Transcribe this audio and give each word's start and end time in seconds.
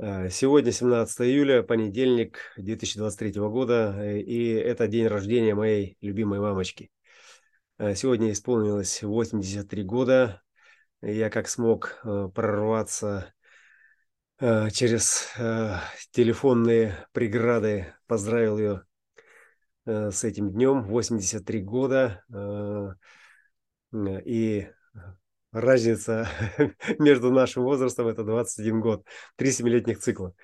Э, 0.00 0.30
сегодня 0.30 0.70
17 0.70 1.22
июля, 1.22 1.64
понедельник 1.64 2.38
2023 2.56 3.32
года, 3.48 3.96
э, 3.98 4.20
и 4.20 4.52
это 4.52 4.86
день 4.86 5.08
рождения 5.08 5.56
моей 5.56 5.96
любимой 6.00 6.38
мамочки. 6.38 6.92
Э, 7.78 7.96
сегодня 7.96 8.30
исполнилось 8.30 9.02
83 9.02 9.82
года. 9.82 10.40
Я 11.02 11.30
как 11.30 11.48
смог 11.48 12.00
прорваться 12.34 13.32
через 14.40 15.28
телефонные 16.10 17.06
преграды, 17.12 17.94
поздравил 18.06 18.58
ее 18.58 18.84
с 19.84 20.24
этим 20.24 20.50
днем, 20.50 20.82
83 20.82 21.62
года. 21.62 22.24
И 24.24 24.68
разница 25.52 26.28
между 26.98 27.30
нашим 27.30 27.62
возрастом 27.64 28.08
это 28.08 28.24
21 28.24 28.80
год, 28.80 29.06
три 29.36 29.50
семилетних 29.50 29.98
цикла. 29.98 30.34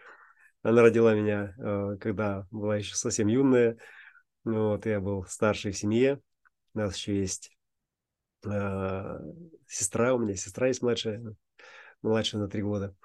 Она 0.62 0.83
родила 0.83 1.15
меня, 1.15 1.55
э, 1.59 1.97
когда 2.01 2.47
была 2.51 2.77
еще 2.77 2.95
совсем 2.95 3.28
юная. 3.28 3.77
Вот, 4.45 4.87
я 4.87 5.01
был 5.01 5.25
старший 5.25 5.73
в 5.73 5.77
семье. 5.77 6.20
У 6.73 6.78
нас 6.78 6.97
еще 6.97 7.19
есть 7.19 7.51
э, 8.47 9.19
сестра, 9.66 10.14
у 10.14 10.19
меня 10.19 10.37
сестра 10.37 10.69
есть 10.69 10.83
младшая, 10.83 11.23
младшая 12.02 12.41
на 12.41 12.48
три 12.48 12.62
года. 12.62 12.97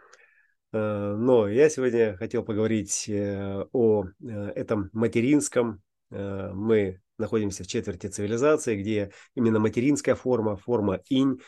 Э, 0.71 1.15
но 1.17 1.49
я 1.49 1.69
сегодня 1.69 2.15
хотел 2.15 2.43
поговорить 2.43 3.09
о 3.09 4.05
этом 4.55 4.89
материнском. 4.93 5.81
Мы 6.09 7.01
находимся 7.19 7.63
в 7.63 7.67
четверти 7.67 8.07
цивилизации, 8.07 8.79
где 8.79 9.11
именно 9.35 9.59
материнская 9.59 10.15
форма, 10.15 10.55
форма 10.55 11.01
инь, 11.09 11.39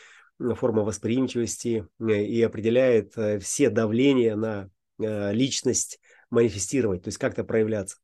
форма 0.54 0.82
восприимчивости 0.82 1.86
э, 2.00 2.24
и 2.24 2.42
определяет 2.42 3.16
э, 3.16 3.38
все 3.38 3.70
давления 3.70 4.36
на 4.36 4.68
э, 5.00 5.32
личность 5.32 6.00
манифестировать, 6.30 7.02
то 7.02 7.08
есть 7.08 7.18
как-то 7.18 7.44
проявляться. 7.44 7.98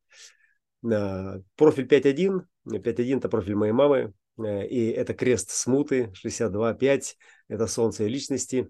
Профиль 0.82 1.86
5.1, 1.86 2.42
5.1 2.66 3.16
это 3.18 3.28
профиль 3.28 3.56
моей 3.56 3.72
мамы, 3.72 4.12
и 4.38 4.90
это 4.90 5.14
крест 5.14 5.50
смуты, 5.50 6.12
62.5, 6.24 7.16
это 7.48 7.66
солнце 7.66 8.06
личности. 8.06 8.68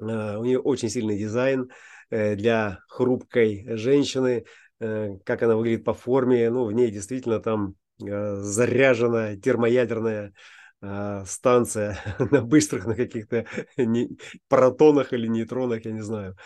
У 0.00 0.04
нее 0.04 0.58
очень 0.58 0.88
сильный 0.88 1.16
дизайн 1.16 1.70
для 2.10 2.80
хрупкой 2.88 3.64
женщины, 3.76 4.46
как 4.80 5.42
она 5.42 5.54
выглядит 5.54 5.84
по 5.84 5.94
форме, 5.94 6.50
ну, 6.50 6.64
в 6.64 6.72
ней 6.72 6.90
действительно 6.90 7.38
там 7.38 7.76
заряжена 7.98 9.36
термоядерная 9.36 10.32
станция 11.26 11.98
на 12.30 12.42
быстрых, 12.42 12.86
на 12.86 12.94
каких-то 12.94 13.46
протонах 14.48 15.12
или 15.12 15.26
нейтронах, 15.28 15.84
я 15.84 15.92
не 15.92 16.02
знаю. 16.02 16.36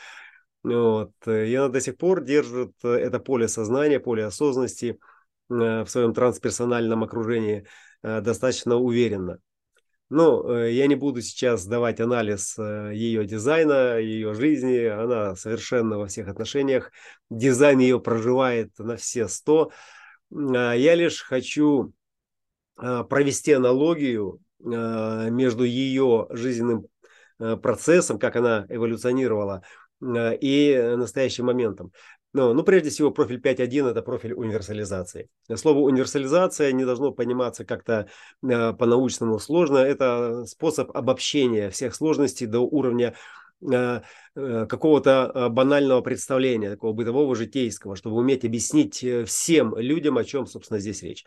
Вот. 0.63 1.13
И 1.27 1.55
она 1.55 1.69
до 1.69 1.81
сих 1.81 1.97
пор 1.97 2.25
держит 2.25 2.73
это 2.83 3.21
поле 3.21 3.47
сознания, 3.47 4.01
поле 4.01 4.25
осознанности 4.25 4.99
э, 5.49 5.83
в 5.83 5.87
своем 5.87 6.13
трансперсональном 6.13 7.05
окружении 7.05 7.67
э, 8.03 8.21
достаточно 8.21 8.75
уверенно. 8.75 9.39
Но 10.11 10.45
э, 10.51 10.73
я 10.73 10.89
не 10.89 10.97
буду 10.97 11.23
сейчас 11.23 11.67
давать 11.67 12.01
анализ 12.01 12.59
ее 12.59 13.25
дизайна, 13.25 13.99
ее 13.99 14.35
жизни. 14.35 14.87
Она 14.87 15.37
совершенно 15.37 15.99
во 15.99 16.09
всех 16.09 16.27
отношениях. 16.27 16.91
Дизайн 17.31 17.79
ее 17.79 18.01
проживает 18.01 18.77
на 18.79 18.97
все 18.97 19.29
сто. 19.29 19.71
А 20.33 20.75
я 20.75 20.97
лишь 20.97 21.23
хочу 21.23 21.93
а, 21.93 21.96
провести 22.77 23.53
аналогию 23.53 24.41
а, 24.65 25.29
между 25.29 25.65
ее 25.65 26.27
жизненным 26.31 26.87
а, 27.39 27.57
процессом, 27.57 28.19
как 28.19 28.37
она 28.37 28.67
эволюционировала, 28.69 29.63
и 30.03 30.95
настоящим 30.99 31.47
моментом. 31.47 31.91
Но, 32.35 32.53
ну, 32.53 32.63
прежде 32.65 32.91
всего, 32.91 33.11
профиль 33.11 33.41
5.1– 33.41 33.89
это 33.91 34.03
профиль 34.03 34.35
универсализации. 34.35 35.31
Слово 35.55 35.79
универсализация 35.79 36.71
не 36.73 36.85
должно 36.85 37.13
пониматься 37.13 37.65
как-то 37.65 38.09
по-научному 38.43 39.39
сложно. 39.39 39.79
Это 39.79 40.45
способ 40.45 40.95
обобщения 40.95 41.71
всех 41.71 41.95
сложностей 41.95 42.47
до 42.47 42.61
уровня 42.61 43.15
э, 43.63 44.03
какого-то 44.35 45.49
банального 45.49 46.03
представления, 46.03 46.69
такого 46.69 46.93
бытового, 46.93 47.35
житейского, 47.35 47.97
чтобы 47.97 48.17
уметь 48.17 48.45
объяснить 48.45 49.03
э, 49.03 49.25
всем 49.25 49.75
людям, 49.79 50.19
о 50.19 50.25
чем, 50.25 50.47
собственно, 50.47 50.79
здесь 50.79 51.03
речь. 51.03 51.25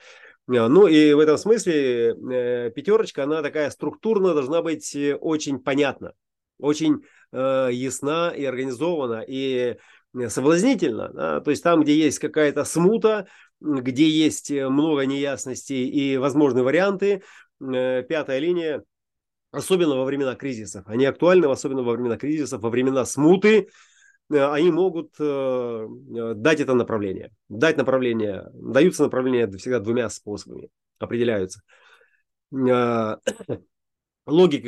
А, 0.58 0.68
ну 0.68 0.88
и 0.88 1.14
в 1.14 1.20
этом 1.20 1.38
смысле 1.38 2.16
э, 2.16 2.72
пятерочка, 2.72 3.24
она 3.24 3.42
такая 3.42 3.70
структурно 3.70 4.34
должна 4.34 4.62
быть 4.62 4.96
э, 4.96 5.16
очень 5.16 5.60
понятна, 5.60 6.14
очень 6.60 7.04
э, 7.32 7.70
ясна 7.72 8.32
и 8.36 8.46
организована, 8.46 9.24
и 9.28 9.78
соблазнительно. 10.28 11.10
Да? 11.10 11.40
То 11.42 11.52
есть 11.52 11.64
там, 11.64 11.82
где 11.82 11.96
есть 11.96 12.18
какая-то 12.18 12.64
смута, 12.64 13.28
где 13.62 14.10
есть 14.10 14.50
много 14.50 15.06
неясностей 15.06 15.88
и 15.88 16.18
возможные 16.18 16.64
варианты, 16.64 17.22
пятая 17.60 18.40
линия, 18.40 18.84
особенно 19.52 19.98
во 19.98 20.06
времена 20.06 20.36
кризисов, 20.36 20.88
они 20.88 21.06
актуальны, 21.06 21.46
особенно 21.46 21.84
во 21.84 21.92
времена 21.92 22.18
кризисов, 22.18 22.62
во 22.62 22.70
времена 22.70 23.06
смуты, 23.06 23.68
они 24.30 24.72
могут 24.72 25.16
э, 25.20 25.24
э, 25.24 26.34
дать 26.36 26.60
это 26.60 26.74
направление. 26.74 27.32
Дать 27.50 27.78
направление, 27.78 28.50
даются 28.54 29.04
направления 29.04 29.48
всегда 29.58 29.80
двумя 29.80 30.10
способами, 30.10 30.70
определяются. 31.00 31.62
Логика 32.52 33.22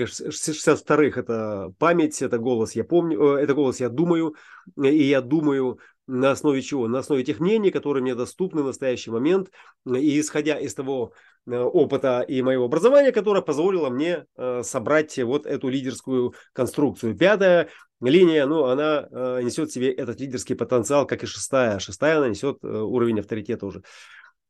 62-х– 0.04 1.20
это 1.22 1.74
память, 1.78 2.22
это 2.22 2.40
голос 2.40 2.74
я 2.74 2.84
помню, 2.84 3.36
это 3.36 3.54
голос 3.54 3.80
я 3.80 3.90
думаю, 3.90 4.36
и 4.82 5.04
я 5.04 5.22
думаю 5.22 5.80
на 6.08 6.32
основе 6.32 6.62
чего? 6.62 6.88
На 6.88 7.00
основе 7.00 7.24
тех 7.24 7.40
мнений, 7.40 7.72
которые 7.72 8.02
мне 8.02 8.16
доступны 8.16 8.64
в 8.64 8.68
настоящий 8.68 9.12
момент, 9.12 9.52
и 9.86 10.20
исходя 10.20 10.60
из 10.60 10.74
того 10.74 11.14
опыта 11.48 12.22
и 12.22 12.42
моего 12.42 12.66
образования, 12.66 13.12
которое 13.12 13.42
позволило 13.42 13.90
мне 13.90 14.26
собрать 14.62 15.18
вот 15.20 15.46
эту 15.46 15.70
лидерскую 15.70 16.34
конструкцию. 16.54 17.18
Пятое 17.18 17.70
линия, 18.10 18.46
ну, 18.46 18.66
она 18.66 19.08
э, 19.10 19.42
несет 19.44 19.70
в 19.70 19.74
себе 19.74 19.92
этот 19.92 20.20
лидерский 20.20 20.56
потенциал, 20.56 21.06
как 21.06 21.24
и 21.24 21.28
шестая. 21.28 21.80
Шестая, 21.80 22.18
она 22.18 22.30
несет 22.30 22.58
э, 22.64 22.68
уровень 22.68 23.20
авторитета 23.20 23.66
уже. 23.66 23.84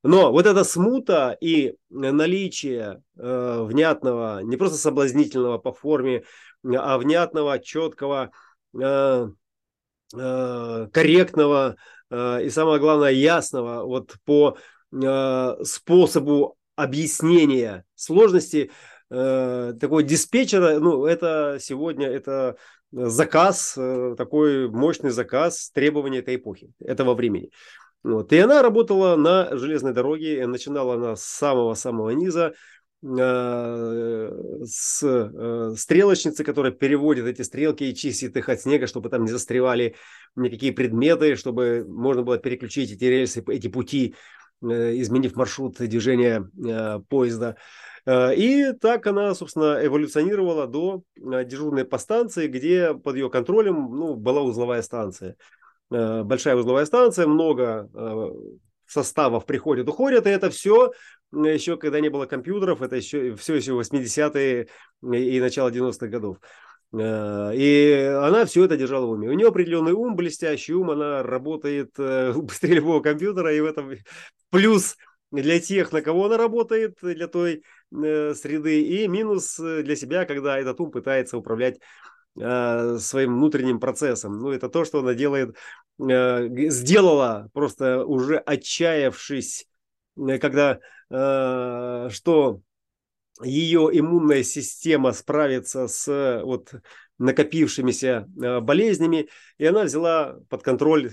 Но 0.04 0.32
вот 0.32 0.46
эта 0.46 0.64
смута 0.64 1.38
и 1.40 1.76
наличие 1.90 3.04
э, 3.18 3.64
внятного, 3.64 4.40
не 4.42 4.58
просто 4.58 4.78
соблазнительного 4.78 5.58
по 5.58 5.74
форме, 5.74 6.24
а 6.64 6.98
внятного, 6.98 7.60
четкого, 7.60 8.32
э, 8.80 9.28
э, 10.16 10.88
корректного 10.92 11.76
э, 12.10 12.44
и 12.46 12.50
самое 12.50 12.80
главное 12.80 13.12
ясного 13.12 13.84
вот 13.84 14.16
по 14.26 14.58
э, 14.92 15.56
способу 15.64 16.58
объяснения 16.84 17.86
сложности 17.96 18.72
э, 19.10 19.74
такой 19.80 20.04
диспетчера, 20.04 20.80
ну 20.80 21.06
это 21.06 21.58
сегодня 21.60 22.08
это 22.08 22.58
заказ, 22.92 23.76
э, 23.78 24.16
такой 24.18 24.70
мощный 24.70 25.12
заказ, 25.12 25.72
требования 25.72 26.20
этой 26.20 26.36
эпохи, 26.36 26.72
этого 26.80 27.14
времени. 27.14 27.52
Вот. 28.04 28.34
И 28.34 28.38
она 28.40 28.62
работала 28.62 29.16
на 29.16 29.56
железной 29.58 29.94
дороге, 29.94 30.46
начинала 30.48 30.96
она 30.96 31.16
с 31.16 31.24
самого-самого 31.24 32.10
низа, 32.12 32.54
э, 33.04 34.32
с 34.66 35.04
э, 35.04 35.74
стрелочницы, 35.78 36.44
которая 36.44 36.72
переводит 36.72 37.26
эти 37.26 37.44
стрелки 37.44 37.84
и 37.84 37.96
чистит 37.96 38.36
их 38.36 38.50
от 38.50 38.62
снега, 38.62 38.88
чтобы 38.88 39.10
там 39.10 39.24
не 39.24 39.32
застревали 39.32 39.96
никакие 40.36 40.74
предметы, 40.74 41.36
чтобы 41.36 41.86
можно 41.88 42.24
было 42.24 42.38
переключить 42.38 42.92
эти 42.92 43.04
рельсы, 43.04 43.44
эти 43.48 43.68
пути, 43.68 44.16
изменив 44.62 45.36
маршрут 45.36 45.78
движения 45.78 46.50
поезда. 47.10 47.58
Э, 48.06 48.34
и 48.36 48.74
так 48.74 49.06
она, 49.08 49.34
собственно, 49.36 49.80
эволюционировала 49.84 50.68
до 50.68 51.04
э, 51.16 51.46
дежурной 51.46 51.86
по 51.86 51.98
станции, 51.98 52.48
где 52.48 52.94
под 52.94 53.16
ее 53.16 53.30
контролем 53.30 53.76
ну, 53.96 54.16
была 54.16 54.42
узловая 54.42 54.82
станция. 54.82 55.36
Э, 55.92 56.24
большая 56.24 56.56
узловая 56.56 56.86
станция, 56.86 57.28
много 57.28 57.90
составов 58.86 59.46
приходят, 59.46 59.88
уходят, 59.88 60.28
и 60.28 60.30
это 60.30 60.50
все 60.50 60.92
еще 61.32 61.78
когда 61.78 62.02
не 62.02 62.10
было 62.10 62.26
компьютеров, 62.26 62.82
это 62.82 62.98
еще 62.98 63.38
все 63.38 63.56
еще 63.56 63.72
80-е 63.72 64.68
и 65.14 65.40
начало 65.40 65.70
90-х 65.70 66.08
годов. 66.08 66.38
И 66.94 68.18
она 68.22 68.46
все 68.46 68.66
это 68.66 68.76
держала 68.76 69.06
в 69.06 69.12
уме. 69.12 69.30
У 69.30 69.34
нее 69.34 69.48
определенный 69.48 69.94
ум, 69.94 70.18
блестящий 70.18 70.74
ум, 70.74 70.92
она 70.92 71.24
работает 71.24 71.92
быстрее 71.98 72.76
любого 72.76 73.00
компьютера, 73.00 73.54
и 73.54 73.62
в 73.62 73.66
этом 73.66 73.94
плюс 74.50 74.98
для 75.32 75.60
тех, 75.60 75.92
на 75.92 76.02
кого 76.02 76.26
она 76.26 76.38
работает, 76.38 76.98
для 77.02 77.28
той 77.28 77.64
э, 77.92 78.34
среды, 78.34 78.82
и 78.82 79.08
минус 79.08 79.60
э, 79.60 79.82
для 79.82 79.96
себя, 79.96 80.26
когда 80.26 80.60
этот 80.60 80.80
ум 80.80 80.92
пытается 80.92 81.38
управлять 81.38 81.80
э, 82.40 82.98
своим 83.00 83.36
внутренним 83.36 83.80
процессом. 83.80 84.40
Ну, 84.40 84.52
это 84.52 84.70
то, 84.70 84.84
что 84.84 85.00
она 85.00 85.14
делает, 85.14 85.56
э, 86.00 86.50
сделала, 86.70 87.50
просто 87.54 88.06
уже 88.06 88.38
отчаявшись, 88.38 89.68
э, 90.18 90.38
когда 90.38 90.80
э, 91.10 92.10
что 92.12 92.62
ее 93.44 93.90
иммунная 93.92 94.44
система 94.44 95.14
справится 95.14 95.88
с 95.88 96.42
вот 96.44 96.74
накопившимися 97.22 98.28
э, 98.42 98.60
болезнями, 98.60 99.30
и 99.58 99.66
она 99.66 99.84
взяла 99.84 100.40
под 100.50 100.64
контроль 100.64 101.12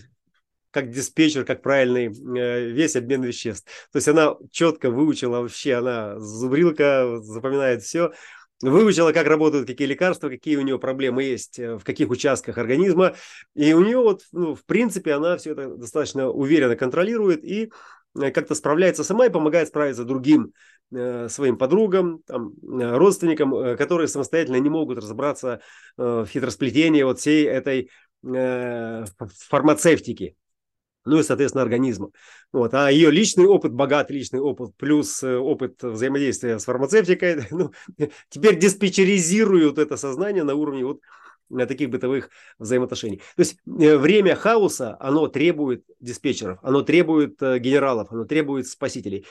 как 0.70 0.90
диспетчер, 0.90 1.44
как 1.44 1.62
правильный 1.62 2.06
э, 2.06 2.70
весь 2.70 2.96
обмен 2.96 3.22
веществ. 3.22 3.70
То 3.92 3.98
есть 3.98 4.08
она 4.08 4.36
четко 4.50 4.90
выучила 4.90 5.40
вообще, 5.40 5.74
она 5.74 6.18
зубрилка, 6.18 7.18
запоминает 7.20 7.82
все, 7.82 8.12
выучила, 8.60 9.12
как 9.12 9.26
работают 9.26 9.66
какие 9.66 9.86
лекарства, 9.86 10.28
какие 10.28 10.56
у 10.56 10.62
нее 10.62 10.78
проблемы 10.78 11.22
есть, 11.22 11.58
э, 11.58 11.76
в 11.76 11.84
каких 11.84 12.10
участках 12.10 12.58
организма. 12.58 13.14
И 13.54 13.72
у 13.72 13.84
нее 13.84 13.98
вот, 13.98 14.22
ну, 14.32 14.54
в 14.54 14.64
принципе, 14.64 15.12
она 15.12 15.36
все 15.36 15.52
это 15.52 15.68
достаточно 15.76 16.28
уверенно 16.28 16.76
контролирует 16.76 17.44
и 17.44 17.64
э, 17.64 17.70
как-то 18.32 18.54
справляется 18.54 19.04
сама 19.04 19.26
и 19.26 19.30
помогает 19.30 19.68
справиться 19.68 20.04
другим 20.04 20.52
э, 20.92 21.28
своим 21.28 21.56
подругам, 21.56 22.22
там, 22.26 22.52
родственникам, 22.62 23.54
э, 23.54 23.76
которые 23.76 24.08
самостоятельно 24.08 24.56
не 24.56 24.70
могут 24.70 24.98
разобраться 24.98 25.60
э, 25.96 26.02
в 26.02 26.26
хитросплетении 26.26 27.02
вот 27.02 27.20
всей 27.20 27.46
этой 27.46 27.90
э, 28.24 29.04
фармацевтики 29.48 30.36
ну 31.08 31.18
и, 31.18 31.22
соответственно, 31.22 31.62
организма. 31.62 32.10
Вот. 32.52 32.74
А 32.74 32.90
ее 32.90 33.10
личный 33.10 33.46
опыт, 33.46 33.72
богатый 33.72 34.12
личный 34.12 34.40
опыт, 34.40 34.76
плюс 34.76 35.22
э, 35.22 35.36
опыт 35.36 35.82
взаимодействия 35.82 36.58
с 36.58 36.64
фармацевтикой, 36.64 37.46
ну, 37.50 37.72
теперь 38.28 38.58
диспетчеризируют 38.58 39.78
это 39.78 39.96
сознание 39.96 40.44
на 40.44 40.54
уровне 40.54 40.84
вот 40.84 40.98
э, 40.98 41.00
таких 41.66 41.90
бытовых 41.90 42.30
взаимоотношений. 42.58 43.18
То 43.36 43.40
есть 43.40 43.58
э, 43.66 43.96
время 43.96 44.34
хаоса, 44.34 44.96
оно 45.00 45.28
требует 45.28 45.84
диспетчеров, 46.00 46.58
оно 46.62 46.82
требует 46.82 47.40
генералов, 47.40 48.08
оно 48.10 48.24
требует 48.24 48.66
спасителей. 48.66 49.26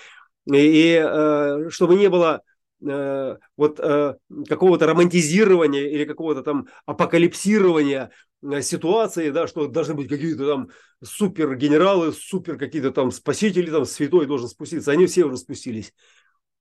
И, 0.51 0.55
и 0.55 1.69
чтобы 1.69 1.95
не 1.95 2.09
было 2.09 2.41
вот 2.79 3.79
какого-то 3.79 4.85
романтизирования 4.85 5.89
или 5.89 6.05
какого-то 6.05 6.43
там 6.43 6.67
апокалипсирования 6.85 8.11
Э, 8.43 8.61
ситуации, 8.61 9.29
да, 9.29 9.47
что 9.47 9.67
должны 9.67 9.95
быть 9.95 10.09
какие-то 10.09 10.47
там 10.47 10.69
супер 11.03 11.55
генералы, 11.55 12.11
супер 12.13 12.57
какие-то 12.57 12.91
там 12.91 13.11
спасители, 13.11 13.71
там 13.71 13.85
святой 13.85 14.25
должен 14.25 14.47
спуститься. 14.47 14.91
Они 14.91 15.05
все 15.07 15.25
уже 15.25 15.37
спустились. 15.37 15.93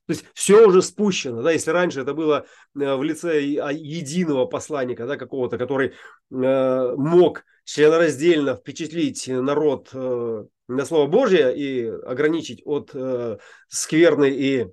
То 0.06 0.12
есть 0.12 0.24
все 0.34 0.66
уже 0.66 0.82
спущено, 0.82 1.42
да, 1.42 1.50
если 1.50 1.70
раньше 1.72 2.00
это 2.00 2.14
было 2.14 2.46
э, 2.78 2.94
в 2.94 3.02
лице 3.02 3.56
а, 3.58 3.72
единого 3.72 4.46
посланника, 4.46 5.04
да, 5.06 5.16
какого-то, 5.16 5.58
который 5.58 5.88
э, 5.88 6.94
мог 6.96 7.44
членораздельно 7.64 8.54
впечатлить 8.54 9.26
народ 9.26 9.90
э, 9.92 10.44
на 10.68 10.84
Слово 10.84 11.08
Божье 11.08 11.56
и 11.56 11.86
ограничить 11.86 12.62
от 12.64 12.90
э, 12.94 13.38
скверны 13.66 14.30
и 14.30 14.68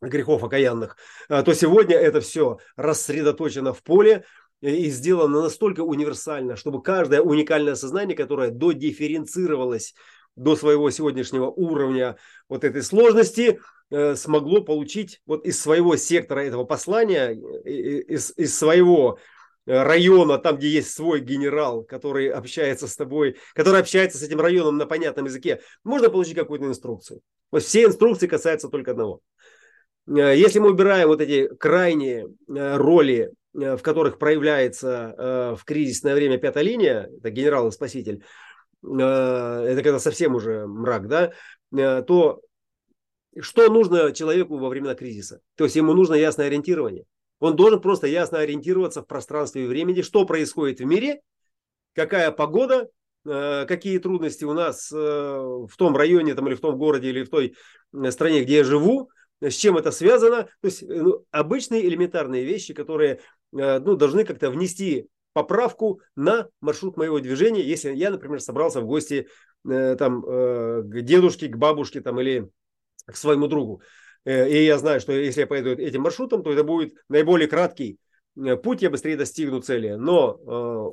грехов 0.00 0.42
окаянных, 0.42 0.96
э, 1.28 1.42
то 1.44 1.54
сегодня 1.54 1.96
это 1.96 2.20
все 2.20 2.58
рассредоточено 2.74 3.72
в 3.72 3.84
поле, 3.84 4.24
и 4.62 4.88
сделано 4.88 5.42
настолько 5.42 5.80
универсально, 5.80 6.56
чтобы 6.56 6.82
каждое 6.82 7.20
уникальное 7.20 7.74
сознание, 7.74 8.16
которое 8.16 8.50
додифференцировалось 8.50 9.94
до 10.34 10.56
своего 10.56 10.90
сегодняшнего 10.90 11.46
уровня 11.46 12.16
вот 12.48 12.64
этой 12.64 12.82
сложности, 12.82 13.60
смогло 13.90 14.62
получить 14.62 15.20
вот 15.26 15.46
из 15.46 15.60
своего 15.60 15.96
сектора 15.96 16.40
этого 16.40 16.64
послания, 16.64 17.30
из, 17.30 18.32
из 18.36 18.56
своего 18.56 19.18
э, 19.66 19.82
района, 19.82 20.38
там, 20.38 20.56
где 20.56 20.68
есть 20.68 20.92
свой 20.92 21.20
генерал, 21.20 21.82
который 21.84 22.28
общается 22.28 22.88
с 22.88 22.96
тобой, 22.96 23.36
который 23.54 23.80
общается 23.80 24.18
с 24.18 24.22
этим 24.22 24.40
районом 24.40 24.76
на 24.76 24.86
понятном 24.86 25.26
языке, 25.26 25.60
можно 25.84 26.10
получить 26.10 26.34
какую-то 26.34 26.66
инструкцию. 26.66 27.20
Вот 27.50 27.62
все 27.62 27.84
инструкции 27.84 28.26
касаются 28.26 28.68
только 28.68 28.90
одного. 28.90 29.20
Э, 30.08 30.36
если 30.36 30.58
мы 30.58 30.70
убираем 30.70 31.08
вот 31.08 31.20
эти 31.20 31.48
крайние 31.56 32.26
роли 32.48 33.32
Э, 33.56 33.76
в 33.76 33.82
которых 33.82 34.18
проявляется 34.18 35.14
э, 35.16 35.56
в 35.58 35.64
кризисное 35.64 36.14
время 36.14 36.38
пятая 36.38 36.64
линия, 36.64 37.08
это 37.18 37.30
генерал 37.30 37.68
и 37.68 37.72
спаситель, 37.72 38.22
э, 38.82 38.88
это 38.88 39.82
когда 39.82 39.98
совсем 39.98 40.34
уже 40.34 40.66
мрак, 40.66 41.08
да, 41.08 41.32
то 42.02 42.40
что 43.40 43.70
нужно 43.70 44.12
человеку 44.12 44.58
во 44.58 44.68
времена 44.68 44.94
кризиса? 44.94 45.40
То 45.56 45.64
есть 45.64 45.76
ему 45.76 45.94
нужно 45.94 46.14
ясное 46.14 46.46
ориентирование. 46.46 47.04
Он 47.38 47.54
должен 47.54 47.80
просто 47.80 48.06
ясно 48.06 48.38
ориентироваться 48.38 49.02
в 49.02 49.06
пространстве 49.06 49.64
и 49.64 49.66
времени, 49.66 50.02
что 50.02 50.24
происходит 50.24 50.80
в 50.80 50.84
мире, 50.84 51.20
какая 51.94 52.30
погода, 52.30 52.88
какие 53.24 53.98
трудности 53.98 54.44
у 54.44 54.54
нас 54.54 54.90
в 54.90 55.70
том 55.76 55.96
районе 55.96 56.34
там, 56.34 56.48
или 56.48 56.54
в 56.54 56.60
том 56.60 56.78
городе 56.78 57.10
или 57.10 57.24
в 57.24 57.28
той 57.28 57.54
стране, 58.10 58.42
где 58.42 58.58
я 58.58 58.64
живу, 58.64 59.10
с 59.42 59.52
чем 59.52 59.76
это 59.76 59.90
связано. 59.90 60.44
То 60.44 60.66
есть 60.68 60.82
ну, 60.82 61.26
обычные 61.30 61.86
элементарные 61.86 62.44
вещи, 62.44 62.72
которые 62.72 63.20
Э, 63.52 63.78
ну, 63.78 63.96
должны 63.96 64.24
как-то 64.24 64.50
внести 64.50 65.08
поправку 65.32 66.00
на 66.14 66.48
маршрут 66.60 66.96
моего 66.96 67.20
движения, 67.20 67.62
если 67.62 67.94
я, 67.94 68.10
например, 68.10 68.40
собрался 68.40 68.80
в 68.80 68.86
гости 68.86 69.28
э, 69.68 69.96
там, 69.98 70.24
э, 70.24 70.82
к 70.82 71.02
дедушке, 71.02 71.48
к 71.48 71.56
бабушке 71.56 72.00
там, 72.00 72.20
или 72.20 72.48
к 73.06 73.16
своему 73.16 73.46
другу. 73.48 73.82
И 74.24 74.64
я 74.64 74.78
знаю, 74.78 75.00
что 75.00 75.12
если 75.12 75.42
я 75.42 75.46
поеду 75.46 75.70
этим 75.70 76.02
маршрутом, 76.02 76.42
то 76.42 76.52
это 76.52 76.64
будет 76.64 76.94
наиболее 77.08 77.48
краткий 77.48 77.98
путь, 78.62 78.82
я 78.82 78.90
быстрее 78.90 79.16
достигну 79.16 79.60
цели. 79.60 79.90
Но 79.92 80.32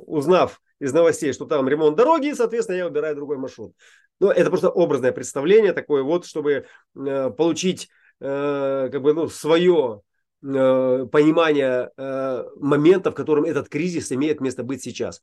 узнав 0.05 0.61
из 0.79 0.93
новостей, 0.93 1.33
что 1.33 1.45
там 1.45 1.67
ремонт 1.67 1.97
дороги, 1.97 2.33
соответственно, 2.33 2.77
я 2.77 2.85
выбираю 2.85 3.15
другой 3.15 3.37
маршрут. 3.37 3.73
Но 4.19 4.31
это 4.31 4.49
просто 4.49 4.69
образное 4.69 5.11
представление 5.11 5.73
такое 5.73 6.03
вот, 6.03 6.27
чтобы 6.27 6.67
получить 6.93 7.89
как 8.19 9.01
бы, 9.01 9.13
ну, 9.13 9.27
свое 9.27 10.03
Э, 10.43 11.07
понимания 11.09 11.89
э, 11.95 12.43
момента, 12.57 13.11
в 13.11 13.15
котором 13.15 13.45
этот 13.45 13.69
кризис 13.69 14.11
имеет 14.11 14.41
место 14.41 14.63
быть 14.63 14.83
сейчас. 14.83 15.21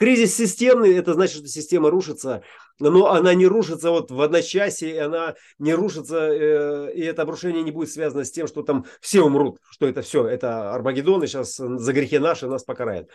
Кризис 0.00 0.34
системный, 0.34 0.96
это 0.96 1.14
значит, 1.14 1.36
что 1.36 1.46
система 1.46 1.90
рушится, 1.90 2.42
но 2.78 3.12
она 3.12 3.34
не 3.34 3.46
рушится 3.46 3.90
вот 3.90 4.10
в 4.10 4.20
одночасье, 4.20 5.02
она 5.02 5.34
не 5.58 5.74
рушится, 5.74 6.16
э, 6.16 6.92
и 6.94 7.02
это 7.02 7.22
обрушение 7.22 7.62
не 7.62 7.70
будет 7.70 7.90
связано 7.90 8.24
с 8.24 8.32
тем, 8.32 8.48
что 8.48 8.62
там 8.62 8.86
все 9.00 9.20
умрут, 9.20 9.58
что 9.70 9.86
это 9.86 10.00
все, 10.00 10.26
это 10.26 10.72
Армагеддон, 10.74 11.22
и 11.22 11.26
сейчас 11.26 11.56
за 11.56 11.92
грехи 11.92 12.18
наши 12.18 12.48
нас 12.48 12.64
покарает. 12.64 13.10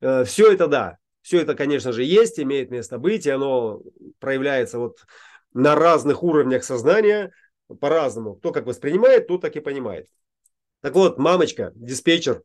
Все 0.00 0.50
это 0.50 0.66
да, 0.66 0.96
все 1.22 1.40
это, 1.40 1.54
конечно 1.54 1.92
же, 1.92 2.02
есть, 2.02 2.40
имеет 2.40 2.70
место 2.70 2.98
быть, 2.98 3.26
и 3.26 3.30
оно 3.30 3.82
проявляется 4.18 4.78
вот 4.78 5.04
на 5.52 5.74
разных 5.74 6.22
уровнях 6.22 6.64
сознания 6.64 7.32
по-разному. 7.80 8.36
Кто 8.36 8.52
как 8.52 8.66
воспринимает, 8.66 9.28
тот 9.28 9.42
так 9.42 9.56
и 9.56 9.60
понимает. 9.60 10.06
Так 10.80 10.94
вот, 10.94 11.18
мамочка, 11.18 11.72
диспетчер, 11.74 12.42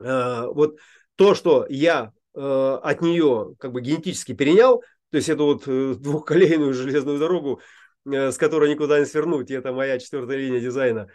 э, 0.00 0.46
вот 0.46 0.78
то, 1.16 1.34
что 1.34 1.66
я 1.68 2.12
э, 2.14 2.19
от 2.34 3.02
нее 3.02 3.54
как 3.58 3.72
бы 3.72 3.80
генетически 3.80 4.32
перенял, 4.32 4.82
то 5.10 5.16
есть 5.16 5.28
эту 5.28 5.44
вот 5.44 5.64
э, 5.66 5.94
двухколейную 5.94 6.72
железную 6.72 7.18
дорогу, 7.18 7.60
с 8.04 8.38
которой 8.38 8.70
никуда 8.70 8.98
не 8.98 9.06
свернуть, 9.06 9.50
и 9.50 9.54
это 9.54 9.72
моя 9.72 9.98
четвертая 9.98 10.38
линия 10.38 10.60
дизайна, 10.60 11.08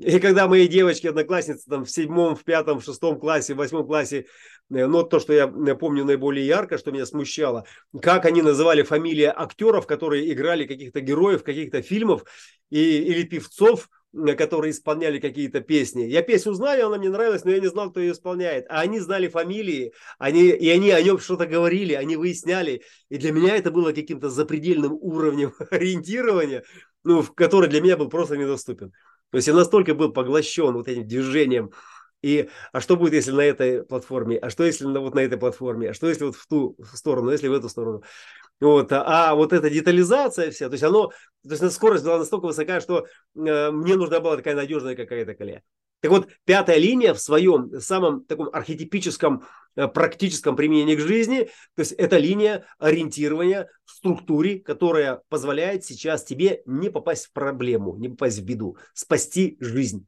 И 0.01 0.19
когда 0.19 0.47
мои 0.47 0.67
девочки, 0.67 1.07
одноклассницы 1.07 1.69
там 1.69 1.83
в 1.83 1.91
седьмом, 1.91 2.35
в 2.35 2.45
пятом, 2.45 2.79
в 2.79 2.85
шестом 2.85 3.19
классе, 3.19 3.53
в 3.53 3.57
восьмом 3.57 3.85
классе, 3.85 4.27
э, 4.69 4.85
ну 4.85 5.03
то, 5.03 5.19
что 5.19 5.33
я 5.33 5.47
помню 5.47 6.05
наиболее 6.05 6.47
ярко, 6.47 6.77
что 6.77 6.91
меня 6.91 7.05
смущало, 7.05 7.65
как 8.01 8.25
они 8.25 8.41
называли 8.41 8.81
фамилии 8.83 9.25
актеров, 9.25 9.87
которые 9.87 10.31
играли 10.31 10.65
каких-то 10.65 11.01
героев, 11.01 11.43
каких-то 11.43 11.81
фильмов 11.81 12.23
и, 12.69 12.99
или 12.99 13.23
певцов, 13.23 13.89
которые 14.37 14.71
исполняли 14.71 15.19
какие-то 15.19 15.59
песни. 15.59 16.03
Я 16.03 16.21
песню 16.21 16.53
знаю, 16.53 16.87
она 16.87 16.97
мне 16.97 17.09
нравилась, 17.09 17.43
но 17.43 17.51
я 17.51 17.59
не 17.59 17.67
знал, 17.67 17.91
кто 17.91 17.99
ее 17.99 18.13
исполняет. 18.13 18.67
А 18.69 18.79
они 18.79 18.99
знали 18.99 19.27
фамилии, 19.27 19.93
они, 20.17 20.47
и 20.49 20.69
они 20.69 20.91
о 20.91 21.01
нем 21.01 21.19
что-то 21.19 21.45
говорили, 21.45 21.93
они 21.93 22.15
выясняли. 22.15 22.83
И 23.09 23.17
для 23.17 23.33
меня 23.33 23.57
это 23.57 23.69
было 23.69 23.91
каким-то 23.91 24.29
запредельным 24.29 24.93
уровнем 24.93 25.53
ориентирования, 25.71 26.63
ну, 27.03 27.21
который 27.23 27.69
для 27.69 27.81
меня 27.81 27.97
был 27.97 28.09
просто 28.09 28.37
недоступен. 28.37 28.93
То 29.31 29.37
есть 29.37 29.47
я 29.47 29.53
настолько 29.53 29.93
был 29.93 30.11
поглощен 30.11 30.73
вот 30.73 30.87
этим 30.87 31.07
движением. 31.07 31.71
И 32.21 32.49
а 32.73 32.81
что 32.81 32.97
будет, 32.97 33.13
если 33.13 33.31
на 33.31 33.41
этой 33.41 33.83
платформе? 33.83 34.37
А 34.37 34.49
что, 34.49 34.65
если 34.65 34.85
на, 34.85 34.99
вот 34.99 35.15
на 35.15 35.19
этой 35.19 35.37
платформе? 35.37 35.91
А 35.91 35.93
что, 35.93 36.09
если 36.09 36.25
вот 36.25 36.35
в 36.35 36.47
ту 36.47 36.77
сторону? 36.93 37.31
Если 37.31 37.47
в 37.47 37.53
эту 37.53 37.69
сторону? 37.69 38.03
Вот, 38.59 38.91
а, 38.91 39.35
вот 39.35 39.53
эта 39.53 39.69
детализация 39.69 40.51
вся, 40.51 40.67
то 40.67 40.73
есть 40.73 40.83
оно, 40.83 41.07
то 41.47 41.51
есть 41.51 41.71
скорость 41.71 42.03
была 42.03 42.17
настолько 42.17 42.47
высокая, 42.47 42.81
что 42.81 43.07
э, 43.35 43.71
мне 43.71 43.95
нужна 43.95 44.19
была 44.19 44.35
такая 44.35 44.53
надежная 44.53 44.97
какая-то 44.97 45.33
колея. 45.33 45.63
Так 46.01 46.11
вот, 46.11 46.27
пятая 46.43 46.77
линия 46.77 47.13
в 47.13 47.21
своем 47.21 47.79
самом 47.79 48.25
таком 48.25 48.49
архетипическом 48.51 49.43
практическом 49.87 50.55
применении 50.55 50.95
к 50.95 50.99
жизни. 50.99 51.49
То 51.75 51.81
есть 51.81 51.93
это 51.93 52.17
линия 52.17 52.65
ориентирования 52.77 53.69
в 53.85 53.91
структуре, 53.91 54.59
которая 54.59 55.21
позволяет 55.29 55.85
сейчас 55.85 56.23
тебе 56.23 56.61
не 56.65 56.89
попасть 56.89 57.27
в 57.27 57.31
проблему, 57.31 57.95
не 57.97 58.09
попасть 58.09 58.39
в 58.39 58.43
беду, 58.43 58.77
спасти 58.93 59.57
жизнь. 59.59 60.05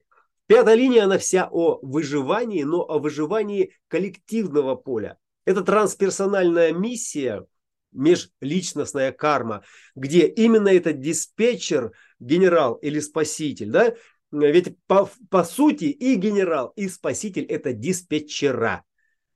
Пятая 0.47 0.75
линия, 0.75 1.05
она 1.05 1.17
вся 1.17 1.47
о 1.49 1.79
выживании, 1.81 2.63
но 2.63 2.81
о 2.81 2.99
выживании 2.99 3.73
коллективного 3.87 4.75
поля. 4.75 5.17
Это 5.45 5.61
трансперсональная 5.61 6.73
миссия, 6.73 7.45
межличностная 7.93 9.11
карма, 9.11 9.63
где 9.95 10.27
именно 10.27 10.67
этот 10.67 10.99
диспетчер, 10.99 11.93
генерал 12.19 12.75
или 12.75 12.99
спаситель, 12.99 13.69
да, 13.69 13.95
ведь 14.31 14.77
по, 14.87 15.09
по 15.29 15.43
сути 15.43 15.85
и 15.85 16.15
генерал, 16.15 16.73
и 16.75 16.87
спаситель 16.87 17.43
это 17.45 17.73
диспетчера. 17.73 18.83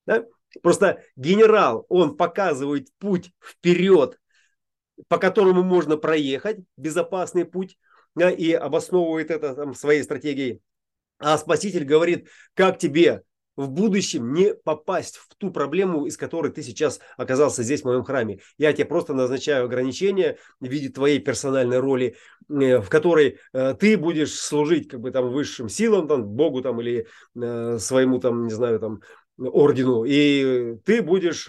Да? 0.05 0.25
Просто 0.62 1.03
генерал, 1.15 1.85
он 1.89 2.15
показывает 2.15 2.89
путь 3.00 3.31
вперед, 3.41 4.19
по 5.07 5.17
которому 5.17 5.63
можно 5.63 5.97
проехать, 5.97 6.59
безопасный 6.77 7.45
путь, 7.45 7.77
да, 8.15 8.31
и 8.31 8.51
обосновывает 8.53 9.31
это 9.31 9.53
там, 9.53 9.74
своей 9.74 10.03
стратегией. 10.03 10.62
А 11.19 11.38
спаситель 11.38 11.83
говорит, 11.83 12.29
как 12.53 12.77
тебе 12.77 13.24
в 13.55 13.69
будущем 13.69 14.33
не 14.33 14.53
попасть 14.53 15.17
в 15.17 15.33
ту 15.38 15.50
проблему, 15.50 16.05
из 16.05 16.17
которой 16.17 16.51
ты 16.51 16.62
сейчас 16.62 17.00
оказался 17.17 17.63
здесь, 17.63 17.81
в 17.81 17.85
моем 17.85 18.03
храме. 18.03 18.39
Я 18.57 18.74
тебе 18.74 18.85
просто 18.85 19.13
назначаю 19.13 19.65
ограничения 19.65 20.38
в 20.59 20.65
виде 20.65 20.89
твоей 20.89 21.19
персональной 21.19 21.79
роли, 21.79 22.15
э, 22.50 22.79
в 22.79 22.89
которой 22.89 23.39
э, 23.53 23.74
ты 23.79 23.97
будешь 23.97 24.33
служить 24.33 24.89
как 24.89 25.00
бы 25.00 25.12
там 25.12 25.29
высшим 25.29 25.69
силам, 25.69 26.07
там, 26.07 26.25
Богу 26.25 26.62
там 26.62 26.81
или 26.81 27.07
э, 27.35 27.77
своему 27.79 28.19
там, 28.19 28.45
не 28.47 28.53
знаю, 28.53 28.79
там 28.79 29.01
ордену, 29.37 30.05
и 30.05 30.75
ты 30.85 31.01
будешь, 31.01 31.45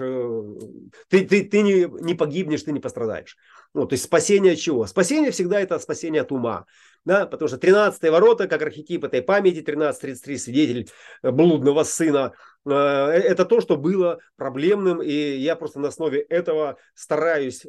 ты, 1.09 1.25
ты, 1.25 1.45
ты 1.45 1.63
не, 1.63 1.87
не 2.03 2.15
погибнешь, 2.15 2.63
ты 2.63 2.73
не 2.73 2.81
пострадаешь. 2.81 3.37
Ну, 3.75 3.87
то 3.87 3.93
есть 3.93 4.05
спасение 4.05 4.57
чего? 4.57 4.87
Спасение 4.87 5.31
всегда 5.31 5.61
это 5.61 5.79
спасение 5.79 6.23
от 6.23 6.33
ума. 6.33 6.65
Да? 7.05 7.27
Потому 7.27 7.49
что 7.49 7.59
13 7.59 8.11
ворота, 8.11 8.49
как 8.49 8.63
архетип 8.63 9.05
этой 9.05 9.23
памяти, 9.23 9.59
13.33 9.59 10.39
свидетель 10.39 10.89
блудного 11.23 11.85
сына, 11.85 12.33
э, 12.65 12.71
это 12.71 13.45
то, 13.45 13.61
что 13.61 13.77
было 13.77 14.19
проблемным. 14.37 15.03
И 15.03 15.13
я 15.13 15.57
просто 15.57 15.79
на 15.79 15.89
основе 15.89 16.21
этого 16.23 16.79
стараюсь 16.95 17.67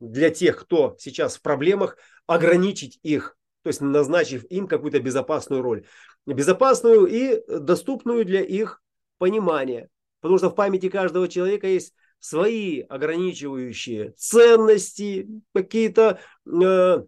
для 0.00 0.30
тех, 0.30 0.58
кто 0.58 0.96
сейчас 0.98 1.36
в 1.36 1.42
проблемах, 1.42 1.96
ограничить 2.26 2.98
их, 3.02 3.36
то 3.62 3.68
есть 3.68 3.80
назначив 3.80 4.44
им 4.44 4.66
какую-то 4.66 4.98
безопасную 4.98 5.62
роль. 5.62 5.84
Безопасную 6.26 7.06
и 7.06 7.42
доступную 7.46 8.24
для 8.24 8.40
их 8.40 8.80
понимания. 9.20 9.88
Потому 10.20 10.38
что 10.38 10.50
в 10.50 10.54
памяти 10.54 10.88
каждого 10.88 11.28
человека 11.28 11.66
есть 11.66 11.94
свои 12.18 12.80
ограничивающие 12.80 14.12
ценности, 14.16 15.28
какие-то 15.54 16.18
э, 16.46 17.02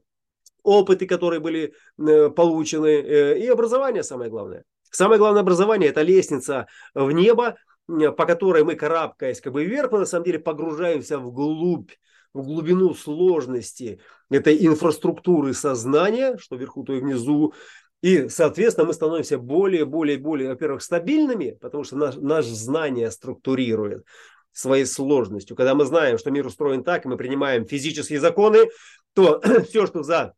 опыты, 0.62 1.06
которые 1.06 1.40
были 1.40 1.74
э, 1.98 2.30
получены, 2.30 2.86
э, 2.86 3.38
и 3.38 3.46
образование 3.48 4.02
самое 4.02 4.30
главное. 4.30 4.64
Самое 4.90 5.18
главное 5.18 5.42
образование– 5.42 5.88
это 5.90 6.02
лестница 6.02 6.66
в 6.94 7.10
небо, 7.12 7.56
э, 7.88 8.12
по 8.12 8.26
которой 8.26 8.62
мы, 8.62 8.74
карабкаясь 8.74 9.40
как 9.40 9.52
бы 9.52 9.64
вверх, 9.64 9.90
мы 9.92 10.00
на 10.00 10.06
самом 10.06 10.24
деле 10.24 10.38
погружаемся 10.38 11.18
в 11.18 11.32
глубь, 11.32 11.92
в 12.32 12.42
глубину 12.42 12.94
сложности 12.94 14.00
этой 14.30 14.66
инфраструктуры 14.66 15.52
сознания, 15.52 16.36
что 16.38 16.56
вверху, 16.56 16.84
то 16.84 16.94
и 16.94 17.00
внизу, 17.00 17.52
и, 18.02 18.28
соответственно, 18.28 18.88
мы 18.88 18.94
становимся 18.94 19.38
более, 19.38 19.84
более, 19.84 20.18
более, 20.18 20.48
во-первых, 20.48 20.82
стабильными, 20.82 21.52
потому 21.60 21.84
что 21.84 21.96
наш, 21.96 22.16
наше 22.16 22.48
знание 22.48 23.10
структурирует 23.12 24.04
своей 24.50 24.84
сложностью. 24.86 25.56
Когда 25.56 25.74
мы 25.74 25.84
знаем, 25.84 26.18
что 26.18 26.32
мир 26.32 26.44
устроен 26.44 26.82
так, 26.82 27.04
и 27.04 27.08
мы 27.08 27.16
принимаем 27.16 27.64
физические 27.64 28.20
законы, 28.20 28.68
то 29.14 29.40
все, 29.68 29.86
что 29.86 30.02
за 30.02 30.34